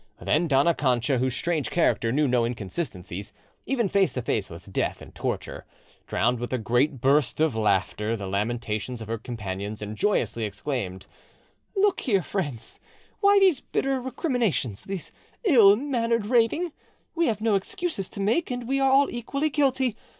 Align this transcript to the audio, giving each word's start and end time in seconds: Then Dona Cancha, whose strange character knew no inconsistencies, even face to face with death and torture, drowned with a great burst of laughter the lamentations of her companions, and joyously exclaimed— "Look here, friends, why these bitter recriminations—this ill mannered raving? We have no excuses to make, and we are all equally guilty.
Then 0.19 0.47
Dona 0.47 0.73
Cancha, 0.73 1.19
whose 1.19 1.35
strange 1.35 1.69
character 1.69 2.11
knew 2.11 2.27
no 2.27 2.43
inconsistencies, 2.43 3.33
even 3.67 3.87
face 3.87 4.13
to 4.13 4.23
face 4.23 4.49
with 4.49 4.73
death 4.73 4.99
and 4.99 5.13
torture, 5.13 5.63
drowned 6.07 6.39
with 6.39 6.51
a 6.51 6.57
great 6.57 7.01
burst 7.01 7.39
of 7.39 7.55
laughter 7.55 8.17
the 8.17 8.25
lamentations 8.25 9.03
of 9.03 9.07
her 9.07 9.19
companions, 9.19 9.79
and 9.79 9.95
joyously 9.95 10.43
exclaimed— 10.43 11.05
"Look 11.75 11.99
here, 11.99 12.23
friends, 12.23 12.79
why 13.19 13.37
these 13.37 13.61
bitter 13.61 14.01
recriminations—this 14.01 15.11
ill 15.43 15.75
mannered 15.75 16.25
raving? 16.25 16.71
We 17.13 17.27
have 17.27 17.39
no 17.39 17.53
excuses 17.53 18.09
to 18.09 18.19
make, 18.19 18.49
and 18.49 18.67
we 18.67 18.79
are 18.79 18.89
all 18.89 19.07
equally 19.11 19.51
guilty. 19.51 19.95